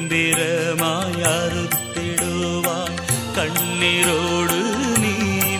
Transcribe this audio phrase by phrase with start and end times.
[0.00, 3.00] கெந்திரமாய் அறுத்திடுவாய்
[3.36, 4.58] கண்ணீரோடு
[4.98, 5.12] நீ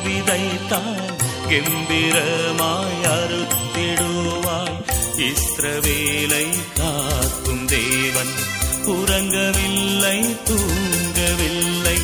[0.05, 1.11] விதைத்தாய்.
[1.49, 4.79] கெம்பிரமாய் அறுத்திடுவாய்
[5.17, 8.33] இஸ்ரவேலை காக்கும் தேவன்
[8.87, 11.99] உறங்கவில்லை தூங்கவில்லை.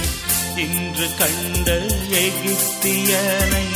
[0.57, 1.79] இன்று கண்ட
[2.11, 3.67] எகிப்தியனை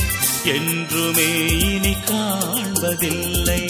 [0.44, 3.62] என்றுமே இனி காண்பதில்லை.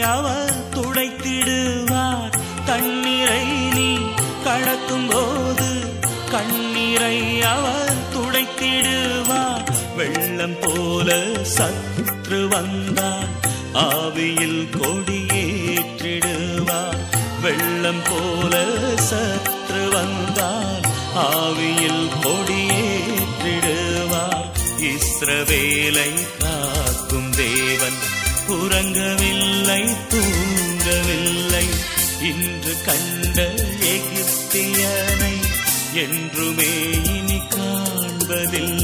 [0.00, 2.38] அவர் துடைத்திடுவார்.
[2.64, 3.98] தண்ணீரை நீ
[4.44, 5.68] கடக்கும் போது
[6.30, 9.68] கண்ணீரை அவர் துடைத்திடுவார்.
[9.96, 13.38] வெள்ளம் போல சற்று வந்தார்.
[13.74, 15.68] ஆவியில் கொடியேற்றிடுவார்.
[17.42, 18.66] வெள்ளம் போல
[18.96, 20.88] சற்று வந்தார்.
[21.16, 23.28] ஆவியில் கொடியேற்றிடுவார்.
[24.80, 26.39] இஸ்ரவேலை காக்கும்
[28.50, 31.66] உறங்கவில்லை தூங்கவில்லை.
[32.22, 33.38] இன்று கண்ட
[33.94, 35.34] எகிப்தியனை
[35.94, 36.72] என்றுமே
[37.16, 38.79] இனி காண்பதில்லை.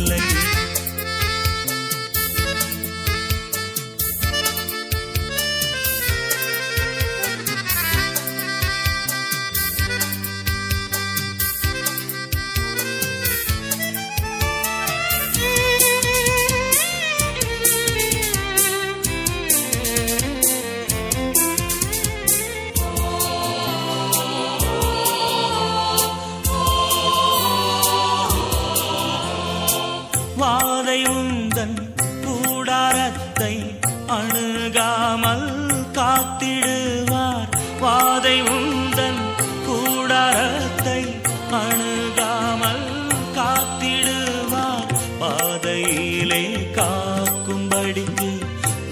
[31.04, 37.48] உந்தன் கூடாரத்தை அணுகாமல் காத்திடுவார்.
[37.80, 39.20] வாதை உந்தன்
[39.66, 41.04] கூடாரத்தை
[41.50, 42.88] அணுகாமல்
[43.34, 44.92] காத்திடுவார்.
[45.18, 48.40] பாதையிலே காக்கும்படிக்கு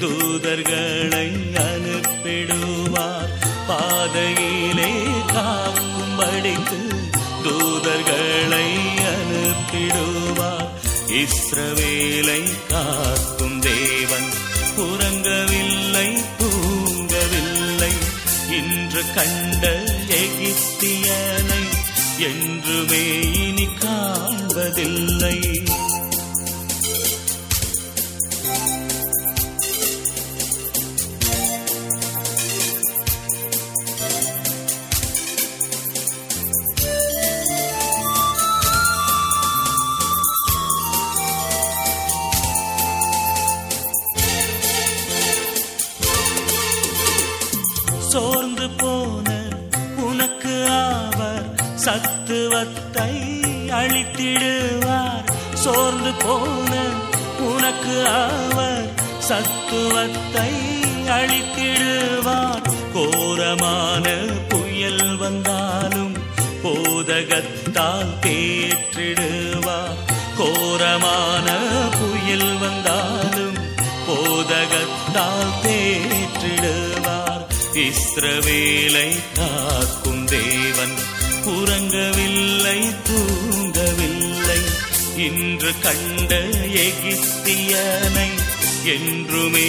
[0.00, 3.32] தூதர்களை அனுப்பிடுவார்.
[3.66, 4.92] பாதையிலே
[5.32, 6.83] காக்கும்படிக்கு
[11.24, 14.28] இஸ்ரவேலை காக்கும் தேவன்
[14.76, 17.92] உறங்கவில்லை தூங்கவில்லை.
[18.50, 21.62] இன்று கண்ட எகிப்தியனை
[22.18, 25.53] என்றுமே இனி காண்பதில்லை.
[53.04, 55.26] கை அழித்திடுவார்.
[55.54, 56.72] சோர்ந்து போன
[57.38, 60.52] உனக்கு அவர் சத்துவத்தை
[61.08, 62.62] அழித்திடுவார்.
[62.94, 64.08] கோரமான
[64.48, 66.14] புயல் வந்தாலும்
[66.62, 70.00] போதகத்தால் தேற்றிடுவார்.
[70.36, 71.56] கோரமான
[71.98, 73.58] புயல் வந்தாலும்
[74.08, 77.44] போதகத்தால் தேற்றிடுவார்.
[77.74, 80.96] இஸ்ரவேலை காக்கும் தேவன்
[81.44, 82.32] உறங்கவில்லை.
[83.08, 84.60] தூங்கவில்லை.
[85.16, 86.40] இன்று கண்ட
[86.84, 88.28] எகிப்தியனை
[88.84, 89.68] என்றுமே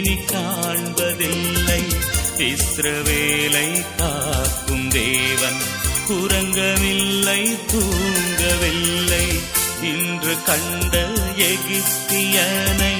[0.00, 1.82] நீ காண்பதில்லை.
[2.36, 5.60] இஸ்ரவேலை காக்கும் தேவன்
[6.08, 9.26] உறங்கவில்லை தூங்கவில்லை.
[9.82, 10.94] இன்று கண்ட
[11.36, 12.94] எகிப்தியனை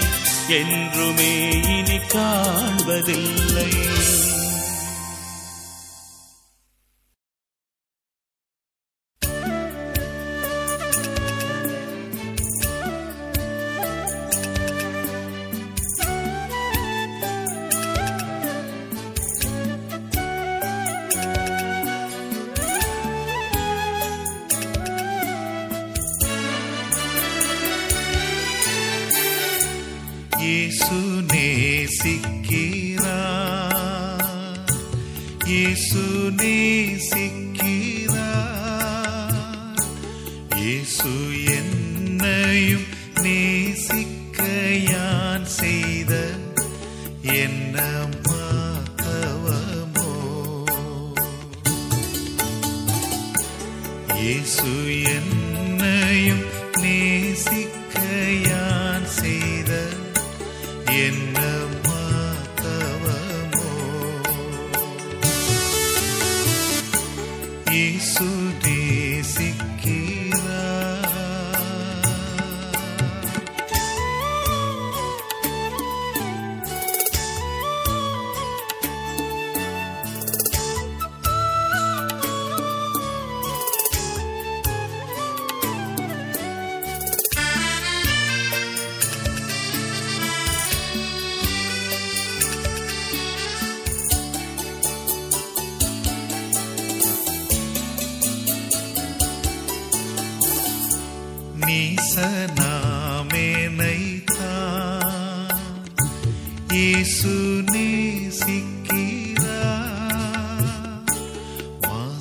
[0.49, 3.71] என்றுமே இனி காண்பதில்லை.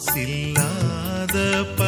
[0.07, 1.35] சில்லாத
[1.77, 1.81] ப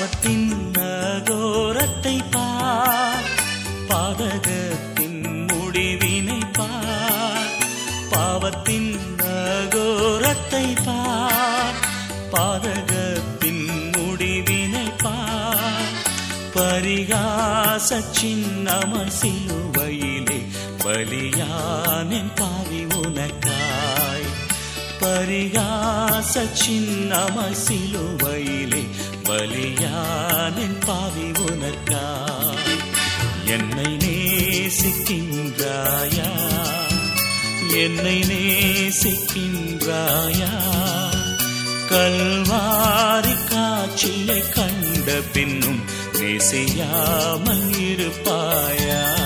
[0.00, 3.26] பாவத்தின் நகோரத்தை பார்
[3.90, 5.18] பாதகத்தின்
[5.50, 7.50] முடிவினை பார்
[8.12, 8.88] பாவத்தின்
[9.20, 11.78] நகோரத்தை பார்
[12.34, 15.92] பாதகத்தின் முடிவினை பார்
[16.56, 20.40] பரிகாச சின்னமர் சிலுவையிலே
[20.84, 24.28] பலியானின் பாவி உனக்காய்.
[25.02, 28.80] பரிகாச சின்னமர் சிலுவையிலே
[29.30, 32.06] பலியானின் பாவி உனக்கா
[33.44, 36.30] என்னை நேசிக்கின்றாயா?
[37.74, 40.52] என்னை நேசிக்கின்றாயா?
[41.88, 49.19] கல்வாரி காட்சியை கண்ட பின்னும் நேசியாமல் இருப்பாயா?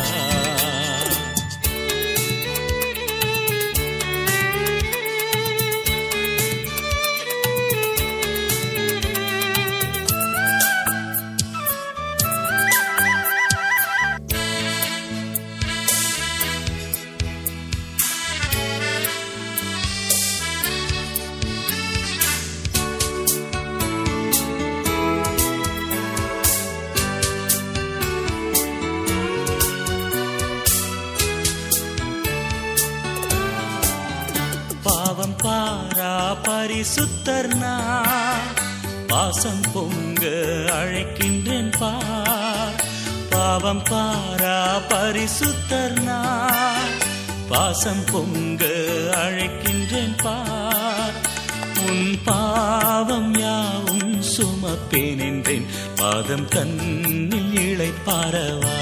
[43.65, 44.57] பாவம் பாரா
[44.89, 46.97] பரிசுத்தர் நான்
[47.51, 48.63] பாசம் பொங்க
[49.17, 51.15] அழைக்கின்றேன் பார்.
[51.85, 58.77] உன் பாவம் யாவும் சுமப்பேன் என்றேன் பாதம் தன்னில் இழைப்பாரவா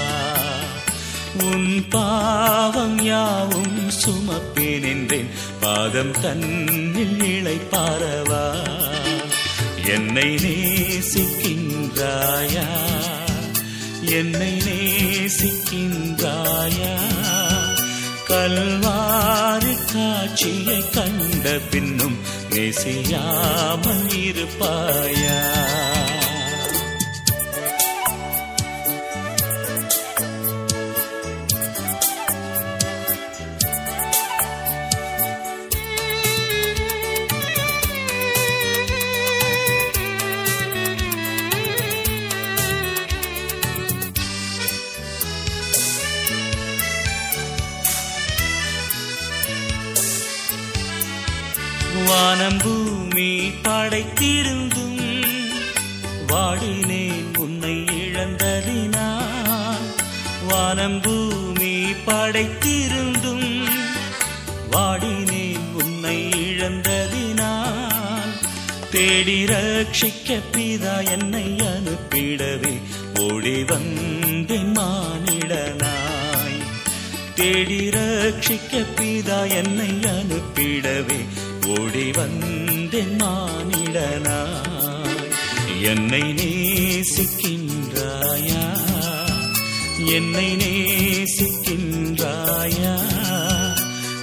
[1.45, 8.43] உன் பாவம் யாவும் சுமப்பேன் என்றேன் பாதம் தன்னில் இழைப்பாரவா
[9.95, 11.47] என்னை நேசிக்கின்றாயா?
[14.13, 16.95] என்னை நேசிக்கின்றாயா?
[18.27, 22.17] கல்வாரி காட்சியை கண்ட பின்னும்
[22.49, 25.52] நேசியாமல் இருப்பாயா?
[53.63, 55.01] படைத்திருந்தும்
[56.31, 59.87] வாடினேன் உன்னை இழந்ததினால்.
[60.49, 63.47] வானம் பூமி படைத்திருந்தும்
[64.71, 68.33] வாடினேன் உன்னை இழந்ததினால்.
[68.91, 72.73] தேடி ரட்சிக்க பிதா என்னை அனுப்பிடவே
[73.19, 76.61] ஓடி வந்தேன் மானிடனாய்.
[77.35, 81.21] தேடி ரட்சிக்க பிதா என்னை அனுப்பிடவே
[81.67, 85.21] ஓடி வந்த என்றென் மானிடனாய்
[85.81, 88.63] என்னை நேசிக்கின்றாயா?
[90.05, 92.95] என்னை நேசிக்கின்றாயா?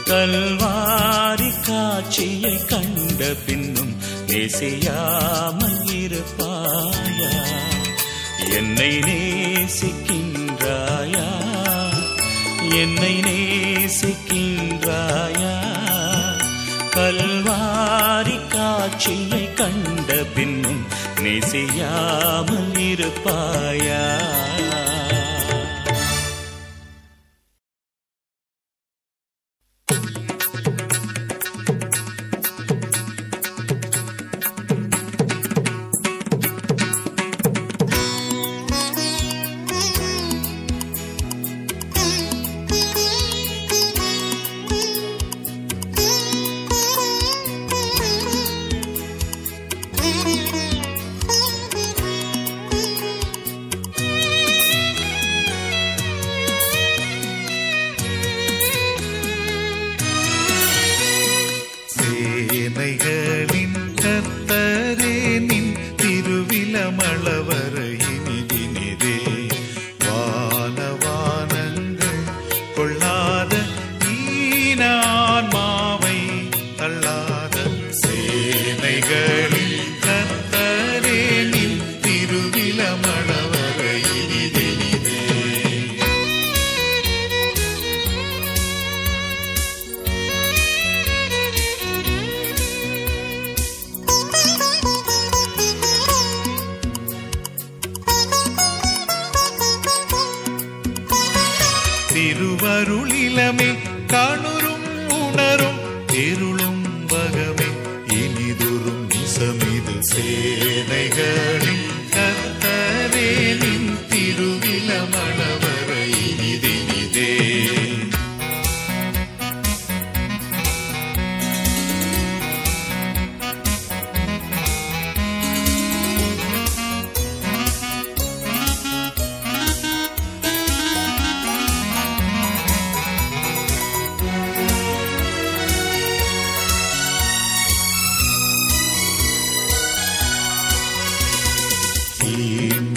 [0.04, 3.96] கல்வாரி காட்சியை கண்ட பின்னும்
[4.26, 7.32] நேசியாமல் இருப்பாயா?
[8.50, 11.28] என்னை நேசிக்கின்றாயா?
[12.70, 15.54] என்னை நேசிக்கின்றாயா?
[17.00, 20.82] கல்வாரி காட்சியை கண்ட பின்னும்
[21.16, 24.02] நெசியாமல் இருப்பாயா?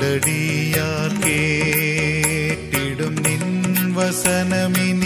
[0.06, 3.43] ഉടടിയാർ കേട്ടിടും നിൻ
[3.97, 5.03] വസനമിൻ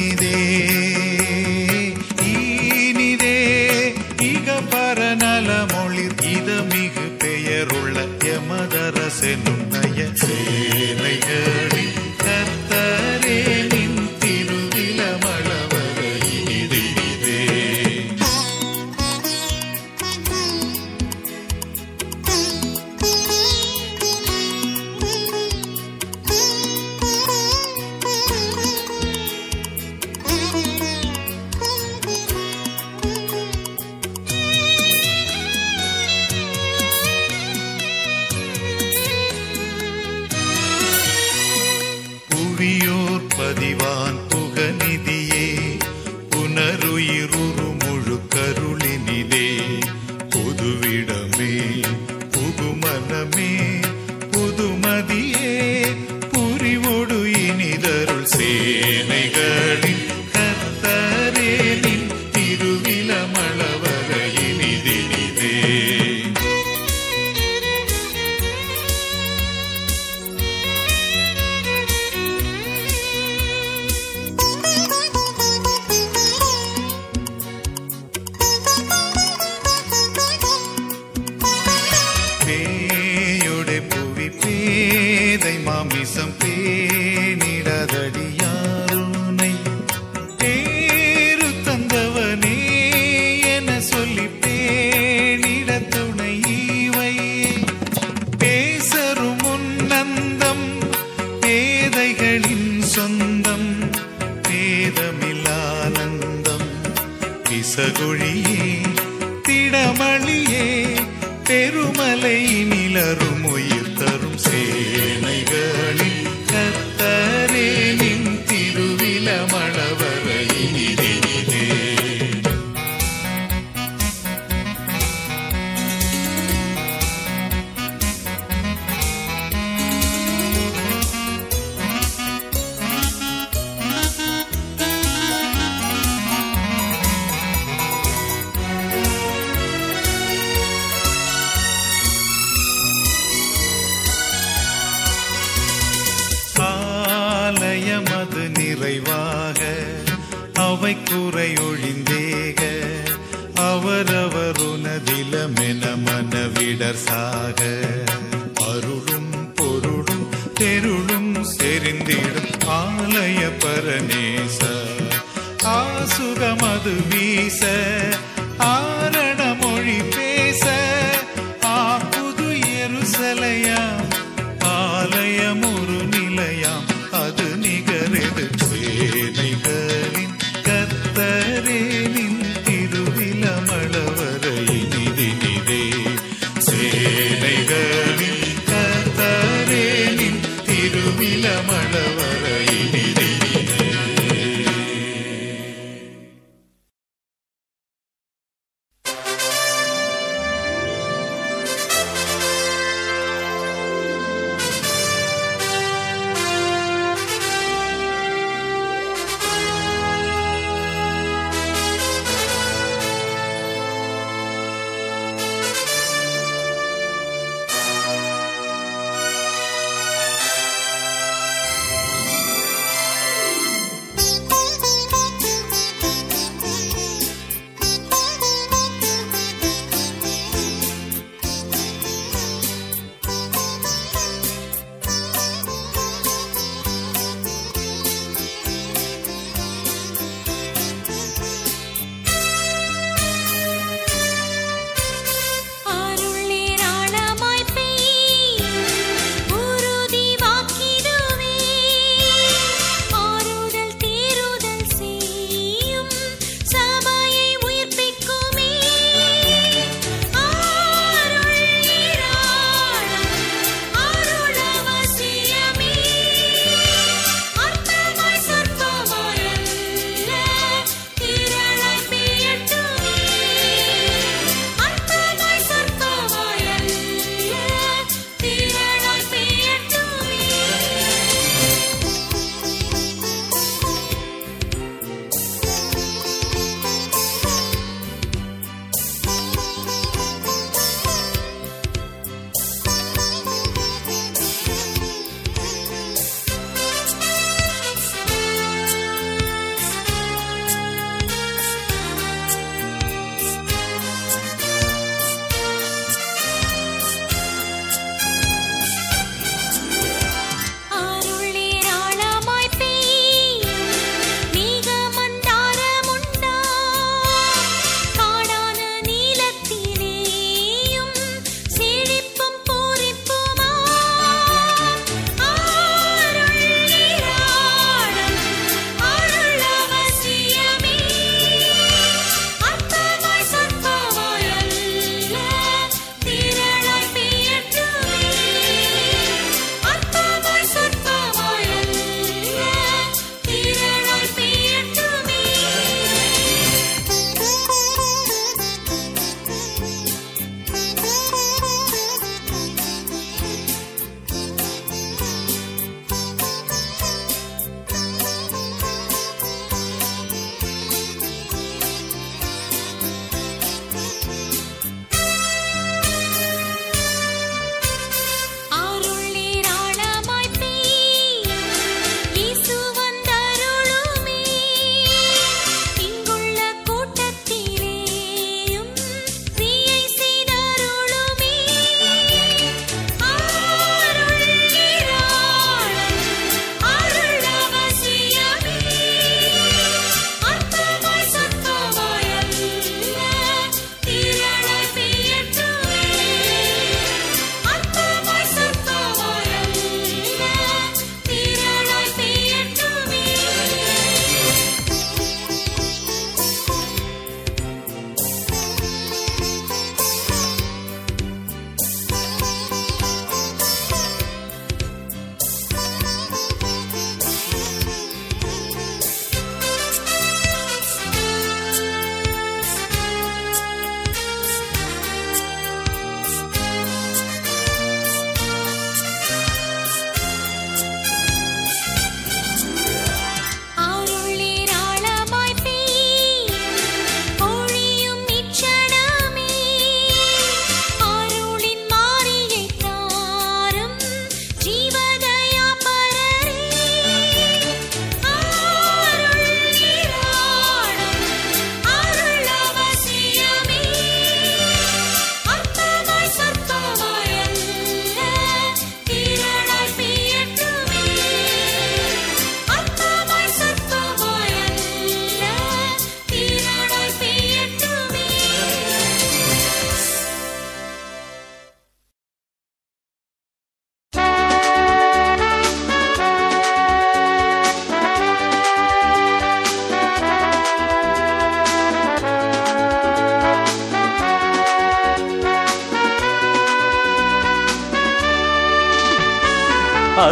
[111.68, 113.87] ஏறுமலை நிலருமுயிர்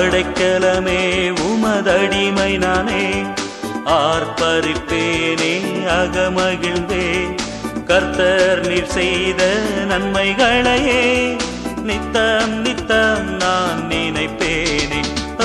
[0.06, 3.10] படைக்கலமே உமதடிமை நானே.
[3.86, 7.36] ஆர்ப்பரிப்பேனே அகமகிழ்ந்தே.
[7.86, 9.54] கர்த்தர் நீர் செய்த
[9.88, 11.38] நன்மைகளையே.
[11.84, 15.06] நித்தம் நித்தம் நான் நினைப்பேனே.
[15.40, 15.44] ஓ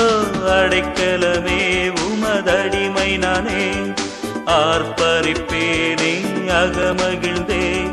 [0.49, 3.69] அடைக்கலமே உமதடிமை நானே.
[4.47, 7.91] ஆர்ப்பரிப்பேனே அகமகிழ்ந்தே.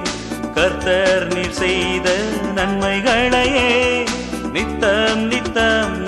[0.56, 2.16] கர்த்தர் நீர் செய்த
[2.56, 4.06] நன்மைகளையே.
[4.54, 6.06] நித்தம் நித்தம்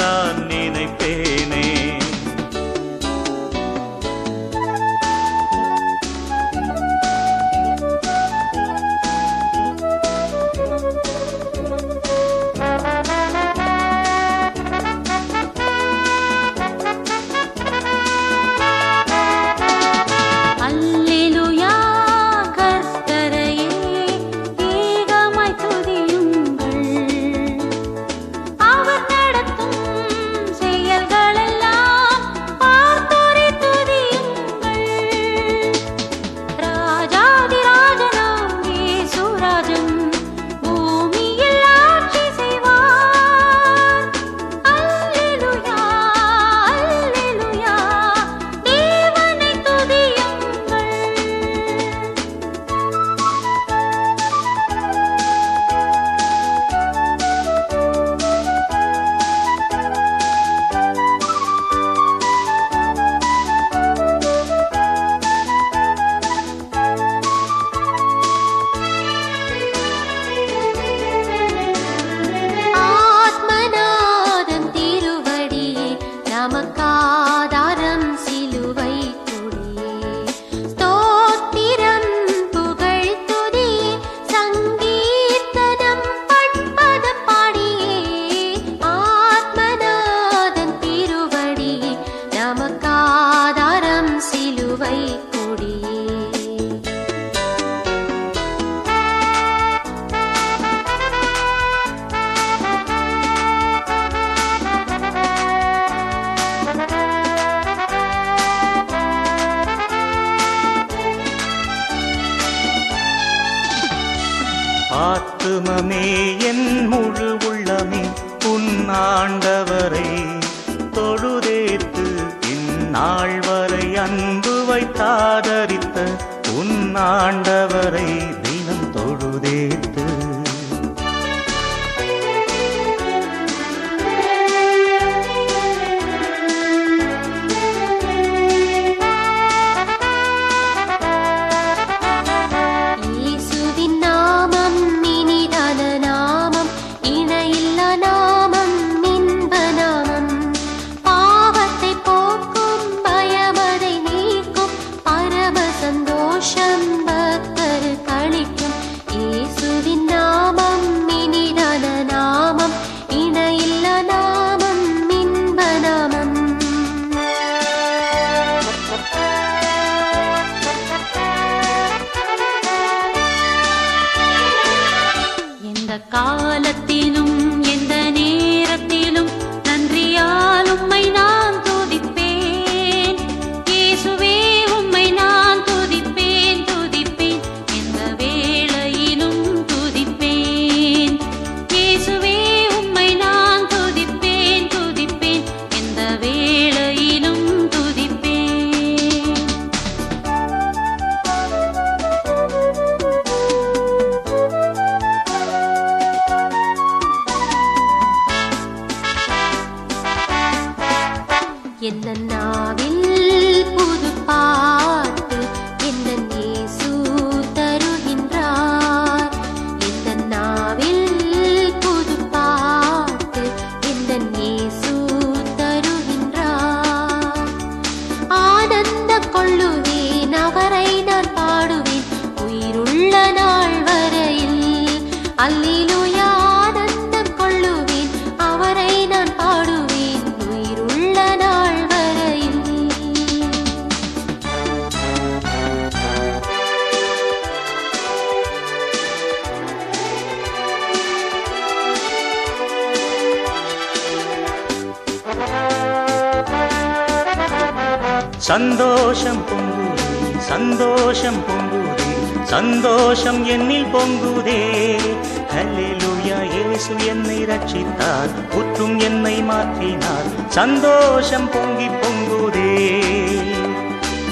[270.50, 273.04] சந்தோஷம் பொங்கி பொங்குதே.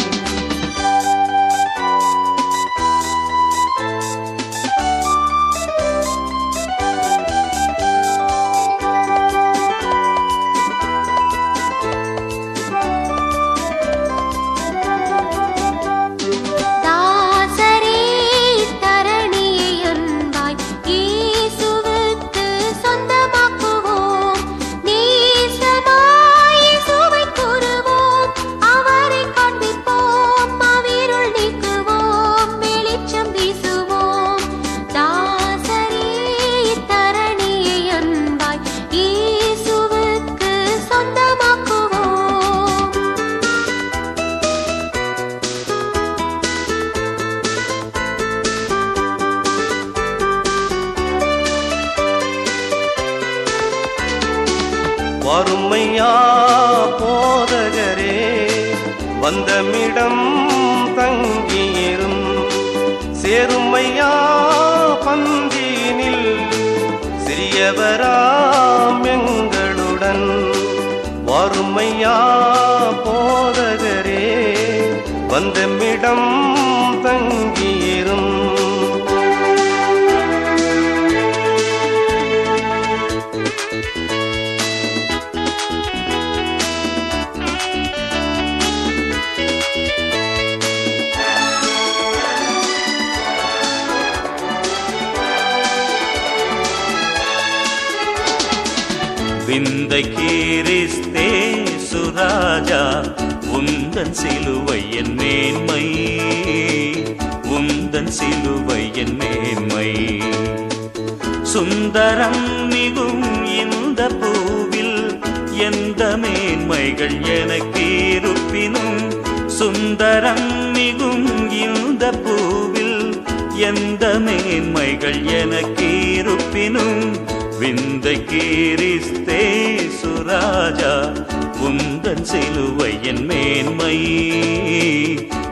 [131.65, 133.97] உந்தன் சிலுவை என் மேன்மை.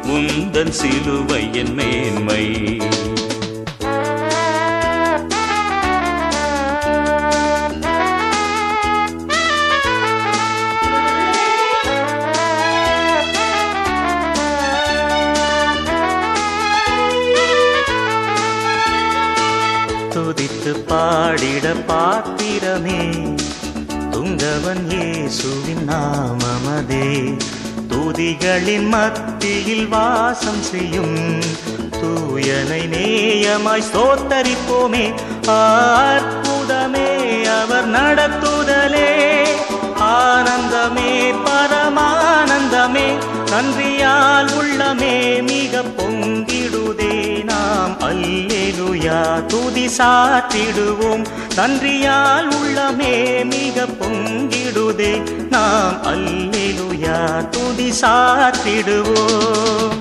[0.03, 2.81] உந்தன் சிலுவை என் மேன்மை.
[20.09, 23.09] துதித்து பாடிட பாத்திரமே.
[24.11, 27.37] துங்கவன் இயேசுவின் நாமமதே.
[27.89, 31.39] துதிகளின் மத்தியில் வாசம் செய்யும்
[31.91, 35.13] தூயனை நேயமாய் ஸ்தோத்தரிப்போமே.
[35.47, 39.43] ஆற்புதமே அவர் நடத்துதலே.
[39.99, 43.17] ஆனந்தமே பரமானந்தமே.
[43.45, 47.32] நன்றியால் உள்ளமே மிக பொங்கிடுதே.
[48.07, 51.23] அல்லேலுயா துதி சாற்றிடுவோம்
[51.55, 53.13] நன்றியால் உள்ளமே
[53.51, 55.13] மிக பொங்கிடுதே.
[55.49, 59.99] நாம் அல்லேலுயா துதி சாற்றிடுவோம்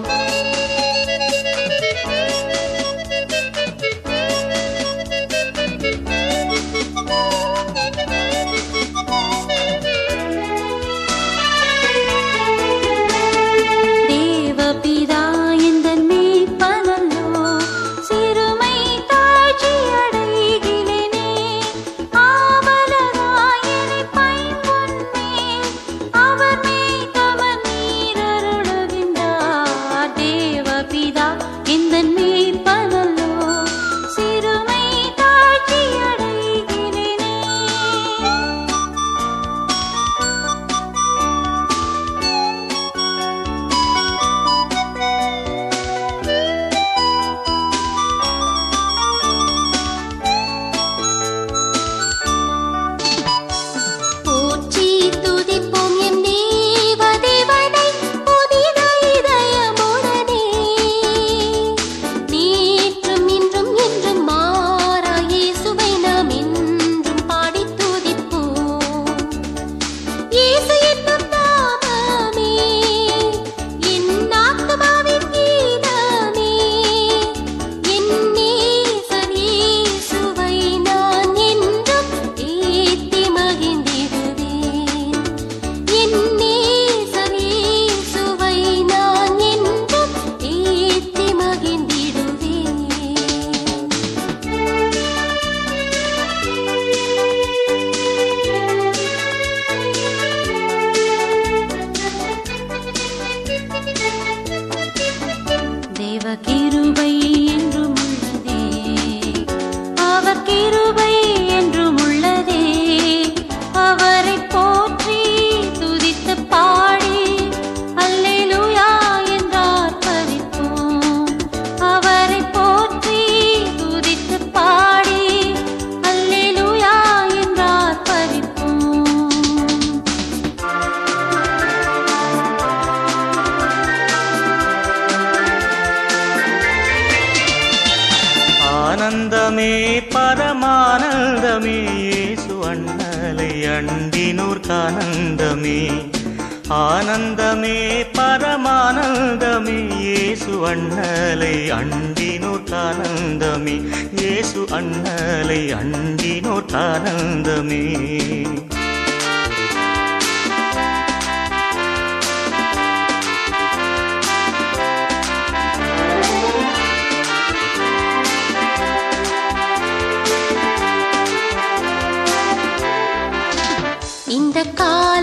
[174.81, 175.22] கால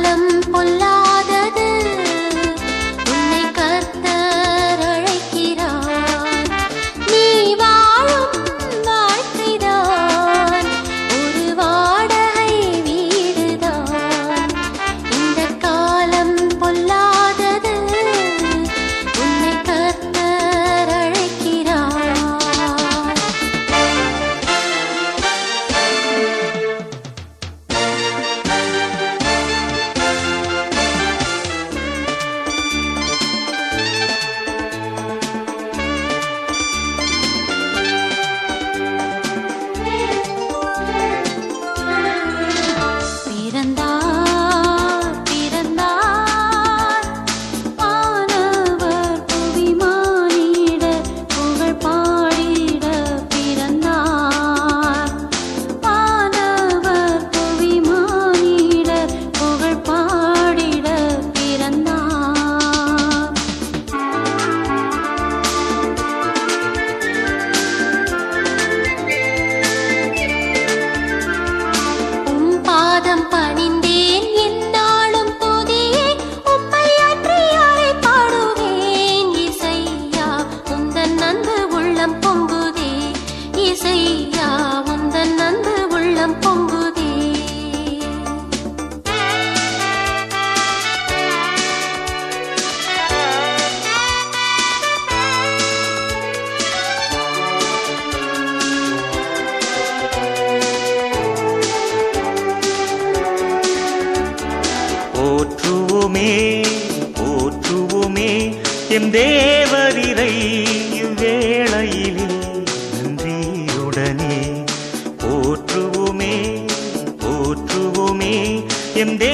[119.00, 119.34] എന്തേ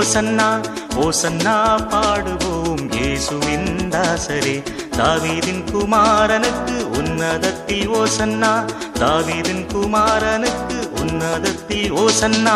[0.00, 0.62] ഓസന്ന
[0.96, 1.48] ഓസന്ന
[1.92, 4.62] പാടുവോം യേശുവിൻ ദാസരെ.
[4.98, 8.68] ദാവീദിൻ കുമാരനക്ക് ഉന്നതത്തിൽ ഓസന്ന
[9.00, 12.48] ദാവീദിൻ കുമാരനക്ക് ഉന്നതത്തിൽ ഓസന്ന.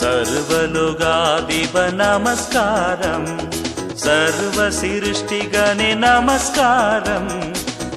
[0.00, 3.55] സർവലുകാധിപ നമസ്കാരം.
[4.06, 7.52] சர்வ சிருஷ்டிகனே நமஸ்காரம்.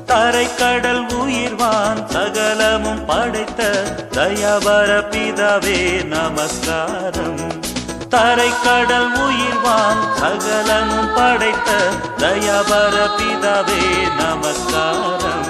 [0.08, 7.62] தரைக்கடல் உயிர்வான் சகலமும் படைத்த தயாபர பிதாவே நமஸ்காரம்.
[8.10, 11.72] தரைக்கடல் உயிர்வான் சகலமும் படைத்த
[12.18, 13.84] தயாபர பிதாவே
[14.20, 15.46] நமஸ்காரம்.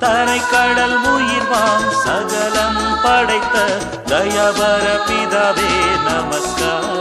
[0.00, 3.58] தரைக்கடல் உயிர்வான் சகலமும் படைத்த
[4.06, 5.72] தயாபர பிதாவே
[6.04, 6.91] நமஸ்காரம்.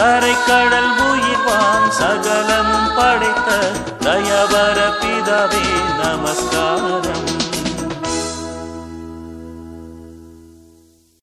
[0.00, 3.48] தரை கடல் உயிர்வான் சகலமும் படைத்த
[3.98, 5.64] தயவர பிதாவே
[5.98, 7.39] நமஸ்காரம்.